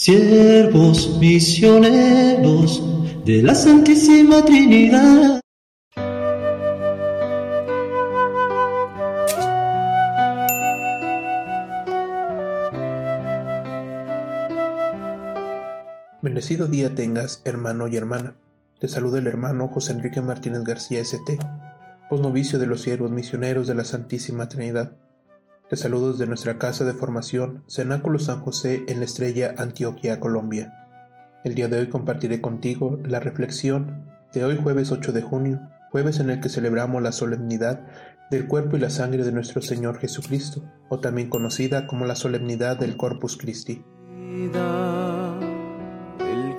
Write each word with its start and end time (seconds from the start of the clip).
siervos 0.00 1.18
misioneros 1.18 2.82
de 3.26 3.42
la 3.42 3.54
Santísima 3.54 4.42
Trinidad. 4.42 5.42
Bendecido 16.22 16.66
día 16.66 16.94
tengas, 16.94 17.42
hermano 17.44 17.86
y 17.86 17.98
hermana. 17.98 18.36
Te 18.78 18.88
saluda 18.88 19.18
el 19.18 19.26
hermano 19.26 19.68
José 19.68 19.92
Enrique 19.92 20.22
Martínez 20.22 20.64
García 20.64 21.00
ST, 21.00 21.38
posnovicio 22.08 22.58
de 22.58 22.66
los 22.66 22.80
siervos 22.80 23.10
misioneros 23.10 23.66
de 23.66 23.74
la 23.74 23.84
Santísima 23.84 24.48
Trinidad. 24.48 24.92
Te 25.70 25.76
saludo 25.76 26.10
desde 26.10 26.26
nuestra 26.26 26.58
casa 26.58 26.84
de 26.84 26.94
formación, 26.94 27.62
Cenáculo 27.68 28.18
San 28.18 28.40
José 28.40 28.82
en 28.88 28.98
la 28.98 29.04
Estrella, 29.04 29.54
Antioquia, 29.56 30.18
Colombia. 30.18 30.74
El 31.44 31.54
día 31.54 31.68
de 31.68 31.78
hoy 31.78 31.86
compartiré 31.88 32.40
contigo 32.40 32.98
la 33.04 33.20
reflexión 33.20 34.04
de 34.34 34.44
hoy 34.44 34.58
jueves 34.60 34.90
8 34.90 35.12
de 35.12 35.22
junio, 35.22 35.60
jueves 35.92 36.18
en 36.18 36.30
el 36.30 36.40
que 36.40 36.48
celebramos 36.48 37.00
la 37.00 37.12
solemnidad 37.12 37.86
del 38.32 38.48
cuerpo 38.48 38.76
y 38.76 38.80
la 38.80 38.90
sangre 38.90 39.22
de 39.22 39.30
nuestro 39.30 39.62
Señor 39.62 39.98
Jesucristo, 39.98 40.60
o 40.88 40.98
también 40.98 41.28
conocida 41.28 41.86
como 41.86 42.04
la 42.04 42.16
solemnidad 42.16 42.76
del 42.76 42.96
Corpus 42.96 43.36
Christi. 43.36 43.84
El 44.28 44.50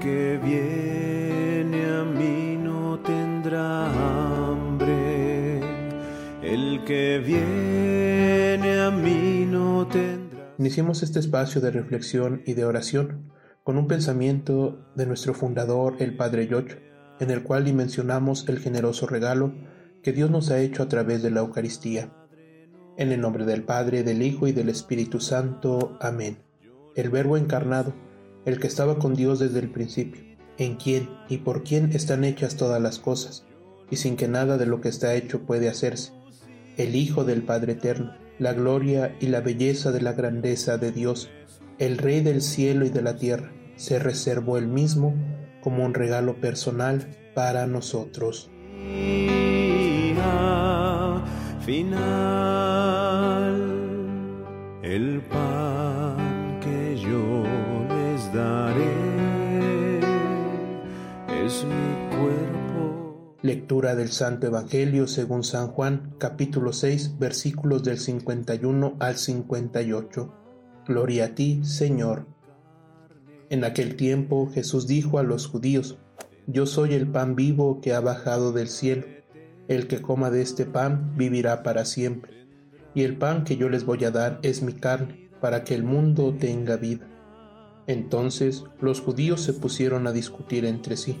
que 0.00 0.38
viene 0.44 1.86
a 1.96 2.04
mí 2.04 2.58
no 2.62 2.98
tendrá 2.98 3.86
hambre, 4.50 5.60
el 6.42 6.84
que 6.84 7.22
viene 7.24 8.67
Iniciemos 10.58 11.02
este 11.02 11.18
espacio 11.18 11.60
de 11.60 11.70
reflexión 11.70 12.40
y 12.46 12.54
de 12.54 12.64
oración 12.64 13.30
con 13.62 13.76
un 13.76 13.86
pensamiento 13.86 14.82
de 14.94 15.04
nuestro 15.04 15.34
fundador, 15.34 15.96
el 15.98 16.16
Padre 16.16 16.46
Yocho, 16.46 16.78
en 17.20 17.30
el 17.30 17.42
cual 17.42 17.66
dimensionamos 17.66 18.48
el 18.48 18.58
generoso 18.58 19.06
regalo 19.06 19.52
que 20.02 20.12
Dios 20.12 20.30
nos 20.30 20.50
ha 20.50 20.60
hecho 20.60 20.82
a 20.82 20.88
través 20.88 21.22
de 21.22 21.30
la 21.30 21.40
Eucaristía. 21.40 22.14
En 22.96 23.12
el 23.12 23.20
nombre 23.20 23.44
del 23.44 23.62
Padre, 23.62 24.04
del 24.04 24.22
Hijo 24.22 24.46
y 24.46 24.52
del 24.52 24.70
Espíritu 24.70 25.20
Santo. 25.20 25.98
Amén. 26.00 26.38
El 26.96 27.10
Verbo 27.10 27.36
encarnado, 27.36 27.92
el 28.46 28.58
que 28.58 28.68
estaba 28.68 28.98
con 28.98 29.14
Dios 29.14 29.38
desde 29.38 29.58
el 29.58 29.70
principio, 29.70 30.22
en 30.56 30.76
quien 30.76 31.10
y 31.28 31.38
por 31.38 31.62
quien 31.62 31.92
están 31.92 32.24
hechas 32.24 32.56
todas 32.56 32.80
las 32.80 32.98
cosas, 32.98 33.44
y 33.90 33.96
sin 33.96 34.16
que 34.16 34.28
nada 34.28 34.56
de 34.56 34.64
lo 34.64 34.80
que 34.80 34.88
está 34.88 35.14
hecho 35.14 35.42
puede 35.42 35.68
hacerse. 35.68 36.12
El 36.78 36.96
Hijo 36.96 37.24
del 37.24 37.42
Padre 37.42 37.72
Eterno 37.72 38.27
la 38.38 38.52
gloria 38.52 39.16
y 39.20 39.26
la 39.26 39.40
belleza 39.40 39.90
de 39.92 40.00
la 40.00 40.12
grandeza 40.12 40.78
de 40.78 40.92
Dios, 40.92 41.30
el 41.78 41.98
Rey 41.98 42.20
del 42.20 42.42
cielo 42.42 42.86
y 42.86 42.90
de 42.90 43.02
la 43.02 43.16
tierra, 43.16 43.52
se 43.76 43.98
reservó 43.98 44.58
él 44.58 44.68
mismo 44.68 45.14
como 45.60 45.84
un 45.84 45.94
regalo 45.94 46.40
personal 46.40 47.06
para 47.34 47.66
nosotros. 47.66 48.50
Final, 51.64 51.98
el 54.82 55.20
pan 55.22 56.60
que 56.60 56.96
yo 56.98 57.44
les 57.88 58.32
daré 58.32 59.18
es 61.44 61.64
mi 61.64 62.16
cuerpo 62.16 62.57
Lectura 63.40 63.94
del 63.94 64.08
Santo 64.08 64.48
Evangelio 64.48 65.06
según 65.06 65.44
San 65.44 65.68
Juan, 65.68 66.12
capítulo 66.18 66.72
6, 66.72 67.20
versículos 67.20 67.84
del 67.84 68.00
51 68.00 68.96
al 68.98 69.16
58. 69.16 70.34
Gloria 70.88 71.26
a 71.26 71.28
ti, 71.36 71.60
Señor. 71.62 72.26
En 73.48 73.62
aquel 73.62 73.94
tiempo 73.94 74.50
Jesús 74.52 74.88
dijo 74.88 75.20
a 75.20 75.22
los 75.22 75.46
judíos, 75.46 75.98
Yo 76.48 76.66
soy 76.66 76.94
el 76.94 77.06
pan 77.06 77.36
vivo 77.36 77.80
que 77.80 77.94
ha 77.94 78.00
bajado 78.00 78.50
del 78.50 78.66
cielo. 78.66 79.04
El 79.68 79.86
que 79.86 80.02
coma 80.02 80.30
de 80.30 80.42
este 80.42 80.64
pan 80.66 81.14
vivirá 81.16 81.62
para 81.62 81.84
siempre. 81.84 82.48
Y 82.92 83.04
el 83.04 83.18
pan 83.18 83.44
que 83.44 83.56
yo 83.56 83.68
les 83.68 83.84
voy 83.84 84.04
a 84.04 84.10
dar 84.10 84.40
es 84.42 84.62
mi 84.62 84.72
carne, 84.72 85.30
para 85.40 85.62
que 85.62 85.76
el 85.76 85.84
mundo 85.84 86.34
tenga 86.36 86.76
vida. 86.76 87.06
Entonces 87.86 88.64
los 88.80 89.00
judíos 89.00 89.42
se 89.42 89.52
pusieron 89.52 90.08
a 90.08 90.12
discutir 90.12 90.64
entre 90.64 90.96
sí. 90.96 91.20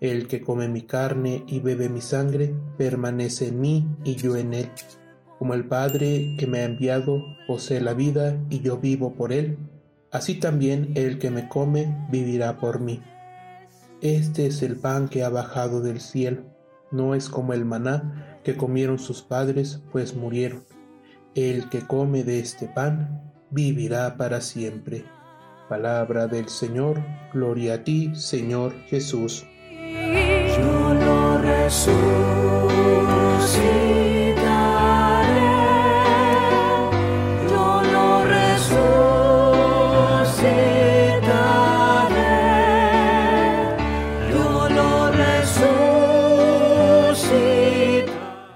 El 0.00 0.28
que 0.28 0.40
come 0.40 0.66
mi 0.66 0.80
carne 0.80 1.44
y 1.46 1.60
bebe 1.60 1.90
mi 1.90 2.00
sangre 2.00 2.54
permanece 2.78 3.48
en 3.48 3.60
mí 3.60 3.86
y 4.02 4.14
yo 4.14 4.34
en 4.34 4.54
él. 4.54 4.70
Como 5.38 5.52
el 5.52 5.66
Padre 5.66 6.36
que 6.38 6.46
me 6.46 6.60
ha 6.60 6.64
enviado 6.64 7.22
posee 7.46 7.82
la 7.82 7.92
vida 7.92 8.38
y 8.48 8.60
yo 8.60 8.78
vivo 8.78 9.12
por 9.12 9.30
él, 9.30 9.58
así 10.10 10.36
también 10.36 10.92
el 10.94 11.18
que 11.18 11.30
me 11.30 11.48
come 11.48 11.94
vivirá 12.10 12.58
por 12.58 12.80
mí. 12.80 13.02
Este 14.00 14.46
es 14.46 14.62
el 14.62 14.76
pan 14.76 15.06
que 15.10 15.22
ha 15.22 15.28
bajado 15.28 15.82
del 15.82 16.00
cielo, 16.00 16.44
no 16.90 17.14
es 17.14 17.28
como 17.28 17.52
el 17.52 17.66
maná 17.66 18.40
que 18.42 18.56
comieron 18.56 18.98
sus 18.98 19.20
padres, 19.20 19.82
pues 19.92 20.16
murieron. 20.16 20.64
El 21.34 21.68
que 21.68 21.86
come 21.86 22.24
de 22.24 22.38
este 22.38 22.68
pan 22.68 23.34
vivirá 23.50 24.16
para 24.16 24.40
siempre. 24.40 25.04
Palabra 25.68 26.26
del 26.26 26.48
Señor, 26.48 27.02
gloria 27.34 27.74
a 27.74 27.84
ti, 27.84 28.14
Señor 28.14 28.72
Jesús 28.86 29.44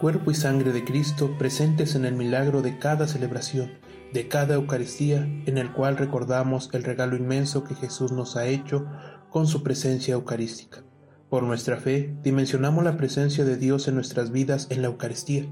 Cuerpo 0.00 0.30
y 0.32 0.34
sangre 0.34 0.72
de 0.72 0.84
Cristo 0.84 1.38
presentes 1.38 1.94
en 1.94 2.04
el 2.04 2.14
milagro 2.14 2.62
de 2.62 2.80
cada 2.80 3.06
celebración, 3.06 3.78
de 4.12 4.26
cada 4.26 4.56
Eucaristía, 4.56 5.18
en 5.46 5.56
el 5.56 5.72
cual 5.72 5.96
recordamos 5.96 6.68
el 6.72 6.82
regalo 6.82 7.14
inmenso 7.14 7.62
que 7.62 7.76
Jesús 7.76 8.10
nos 8.10 8.36
ha 8.36 8.46
hecho 8.46 8.86
con 9.30 9.46
su 9.46 9.62
presencia 9.62 10.14
eucarística. 10.14 10.82
Por 11.28 11.42
nuestra 11.42 11.78
fe, 11.78 12.14
dimensionamos 12.22 12.84
la 12.84 12.96
presencia 12.96 13.44
de 13.44 13.56
Dios 13.56 13.88
en 13.88 13.94
nuestras 13.94 14.30
vidas 14.30 14.66
en 14.70 14.82
la 14.82 14.88
Eucaristía. 14.88 15.46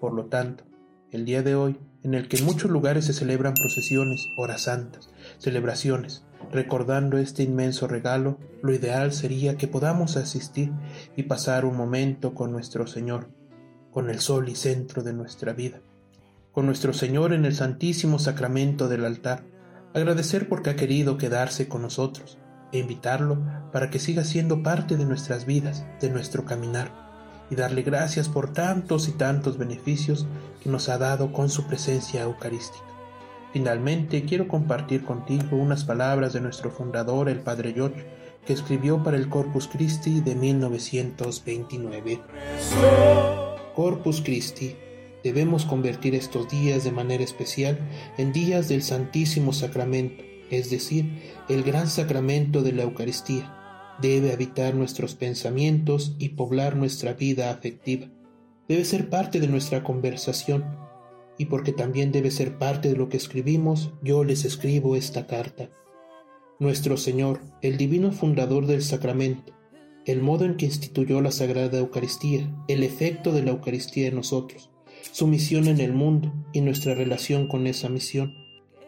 Por 0.00 0.14
lo 0.14 0.26
tanto, 0.26 0.64
el 1.10 1.24
día 1.24 1.42
de 1.42 1.54
hoy, 1.54 1.78
en 2.02 2.14
el 2.14 2.28
que 2.28 2.36
en 2.36 2.44
muchos 2.44 2.70
lugares 2.70 3.06
se 3.06 3.12
celebran 3.12 3.54
procesiones, 3.54 4.28
horas 4.36 4.62
santas, 4.62 5.10
celebraciones, 5.38 6.24
recordando 6.52 7.18
este 7.18 7.42
inmenso 7.42 7.88
regalo, 7.88 8.38
lo 8.62 8.72
ideal 8.72 9.12
sería 9.12 9.56
que 9.56 9.68
podamos 9.68 10.16
asistir 10.16 10.72
y 11.16 11.24
pasar 11.24 11.64
un 11.64 11.76
momento 11.76 12.32
con 12.34 12.52
nuestro 12.52 12.86
Señor, 12.86 13.28
con 13.90 14.10
el 14.10 14.20
sol 14.20 14.48
y 14.48 14.54
centro 14.54 15.02
de 15.02 15.12
nuestra 15.12 15.52
vida, 15.52 15.80
con 16.52 16.66
nuestro 16.66 16.92
Señor 16.92 17.32
en 17.32 17.44
el 17.44 17.54
santísimo 17.54 18.18
sacramento 18.18 18.88
del 18.88 19.04
altar, 19.04 19.42
agradecer 19.94 20.48
porque 20.48 20.70
ha 20.70 20.76
querido 20.76 21.18
quedarse 21.18 21.68
con 21.68 21.82
nosotros, 21.82 22.38
e 22.72 22.78
invitarlo 22.78 23.38
para 23.72 23.90
que 23.90 23.98
siga 23.98 24.24
siendo 24.24 24.62
parte 24.62 24.96
de 24.96 25.04
nuestras 25.04 25.46
vidas, 25.46 25.84
de 26.00 26.10
nuestro 26.10 26.44
caminar, 26.44 26.90
y 27.50 27.54
darle 27.54 27.82
gracias 27.82 28.28
por 28.28 28.52
tantos 28.52 29.08
y 29.08 29.12
tantos 29.12 29.58
beneficios 29.58 30.26
que 30.62 30.70
nos 30.70 30.88
ha 30.88 30.98
dado 30.98 31.32
con 31.32 31.48
su 31.48 31.66
presencia 31.66 32.22
eucarística. 32.22 32.84
Finalmente, 33.52 34.24
quiero 34.24 34.48
compartir 34.48 35.04
contigo 35.04 35.56
unas 35.56 35.84
palabras 35.84 36.32
de 36.32 36.40
nuestro 36.40 36.70
fundador, 36.70 37.28
el 37.28 37.40
Padre 37.40 37.72
George, 37.72 38.04
que 38.44 38.52
escribió 38.52 39.02
para 39.02 39.16
el 39.16 39.28
Corpus 39.28 39.68
Christi 39.68 40.20
de 40.20 40.34
1929. 40.34 42.20
Corpus 43.74 44.20
Christi, 44.20 44.76
debemos 45.24 45.64
convertir 45.64 46.14
estos 46.14 46.48
días 46.48 46.84
de 46.84 46.92
manera 46.92 47.24
especial 47.24 47.78
en 48.18 48.32
días 48.32 48.68
del 48.68 48.82
Santísimo 48.82 49.52
Sacramento 49.52 50.35
es 50.50 50.70
decir, 50.70 51.22
el 51.48 51.62
gran 51.62 51.88
sacramento 51.88 52.62
de 52.62 52.72
la 52.72 52.82
Eucaristía, 52.82 53.52
debe 54.00 54.32
habitar 54.32 54.74
nuestros 54.74 55.14
pensamientos 55.14 56.14
y 56.18 56.30
poblar 56.30 56.76
nuestra 56.76 57.14
vida 57.14 57.50
afectiva. 57.50 58.08
Debe 58.68 58.84
ser 58.84 59.08
parte 59.08 59.40
de 59.40 59.48
nuestra 59.48 59.82
conversación. 59.84 60.64
Y 61.38 61.46
porque 61.46 61.72
también 61.72 62.12
debe 62.12 62.30
ser 62.30 62.56
parte 62.56 62.88
de 62.88 62.96
lo 62.96 63.10
que 63.10 63.18
escribimos, 63.18 63.92
yo 64.02 64.24
les 64.24 64.44
escribo 64.44 64.96
esta 64.96 65.26
carta. 65.26 65.68
nuestro 66.58 66.96
Señor, 66.96 67.42
el 67.60 67.76
divino 67.76 68.12
fundador 68.12 68.66
del 68.66 68.82
sacramento, 68.82 69.52
el 70.06 70.22
modo 70.22 70.46
en 70.46 70.56
que 70.56 70.64
instituyó 70.64 71.20
la 71.20 71.30
Sagrada 71.30 71.76
Eucaristía, 71.76 72.50
el 72.66 72.82
efecto 72.82 73.32
de 73.32 73.42
la 73.42 73.50
Eucaristía 73.50 74.08
en 74.08 74.14
nosotros, 74.14 74.70
su 75.12 75.26
misión 75.26 75.68
en 75.68 75.80
el 75.80 75.92
mundo 75.92 76.32
y 76.54 76.62
nuestra 76.62 76.94
relación 76.94 77.46
con 77.46 77.66
esa 77.66 77.90
misión, 77.90 78.45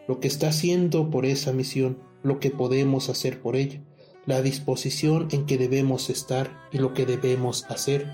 lo 0.09 0.19
que 0.19 0.27
está 0.27 0.47
haciendo 0.47 1.11
por 1.11 1.27
esa 1.27 1.53
misión, 1.53 1.99
lo 2.23 2.39
que 2.39 2.49
podemos 2.49 3.09
hacer 3.09 3.43
por 3.43 3.55
ella, 3.55 3.83
la 4.25 4.41
disposición 4.41 5.27
en 5.29 5.45
que 5.45 5.59
debemos 5.59 6.09
estar 6.09 6.67
y 6.71 6.79
lo 6.79 6.95
que 6.95 7.05
debemos 7.05 7.65
hacer. 7.69 8.07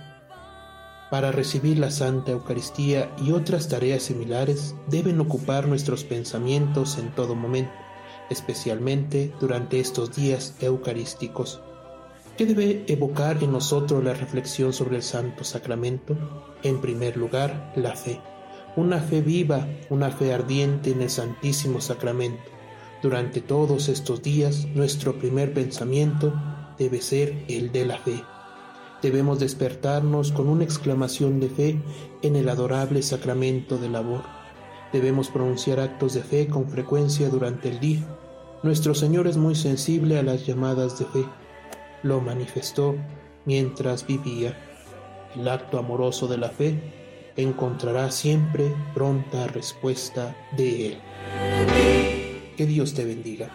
Para 1.09 1.31
recibir 1.31 1.80
la 1.80 1.92
Santa 1.92 2.33
Eucaristía 2.33 3.15
y 3.25 3.31
otras 3.31 3.69
tareas 3.69 4.03
similares 4.03 4.75
deben 4.89 5.21
ocupar 5.21 5.69
nuestros 5.69 6.03
pensamientos 6.03 6.97
en 6.97 7.15
todo 7.15 7.33
momento, 7.33 7.71
especialmente 8.30 9.31
durante 9.39 9.80
estos 9.80 10.13
días 10.13 10.53
eucarísticos. 10.59 11.62
¿Qué 12.38 12.45
debe 12.45 12.83
evocar 12.88 13.41
en 13.41 13.53
nosotros 13.53 14.03
la 14.03 14.13
reflexión 14.13 14.74
sobre 14.74 14.98
el 14.98 15.01
Santo 15.01 15.45
Sacramento? 15.45 16.18
En 16.62 16.81
primer 16.81 17.15
lugar, 17.15 17.71
la 17.77 17.95
fe. 17.95 18.19
Una 18.75 19.00
fe 19.00 19.22
viva, 19.22 19.68
una 19.89 20.12
fe 20.12 20.33
ardiente 20.33 20.92
en 20.92 21.01
el 21.01 21.10
Santísimo 21.10 21.81
Sacramento. 21.81 22.44
Durante 23.01 23.42
todos 23.42 23.89
estos 23.89 24.22
días, 24.22 24.68
nuestro 24.75 25.18
primer 25.18 25.54
pensamiento 25.54 26.33
debe 26.77 27.01
ser 27.01 27.45
el 27.48 27.72
de 27.72 27.86
la 27.86 27.98
fe. 27.98 28.24
Debemos 29.01 29.39
despertarnos 29.39 30.31
con 30.31 30.48
una 30.48 30.63
exclamación 30.63 31.39
de 31.39 31.50
fe 31.50 31.81
en 32.22 32.36
el 32.36 32.50
adorable 32.50 33.01
sacramento 33.01 33.77
del 33.77 33.95
amor. 33.95 34.24
Debemos 34.92 35.30
pronunciar 35.30 35.80
actos 35.80 36.13
de 36.13 36.24
fe 36.24 36.48
con 36.48 36.68
frecuencia 36.69 37.30
durante 37.30 37.69
el 37.69 37.80
día. 37.80 38.06
Nuestro 38.63 38.95
Señor 38.95 39.27
es 39.27 39.38
muy 39.38 39.56
sensible 39.56 40.18
a 40.18 40.24
las 40.24 40.45
llamadas 40.45 40.98
de 41.00 41.06
fe 41.06 41.25
lo 42.06 42.22
manifestó 42.22 42.95
mientras 43.45 44.06
vivía. 44.06 44.56
El 45.36 45.48
acto 45.48 45.80
amoroso 45.80 46.27
de 46.27 46.38
la 46.38 46.50
fe 46.50 47.04
encontrará 47.37 48.11
siempre 48.11 48.73
pronta 48.93 49.47
respuesta 49.47 50.35
de 50.55 50.87
Él. 50.87 50.97
Que 52.55 52.65
Dios 52.65 52.93
te 52.93 53.03
bendiga. 53.03 53.49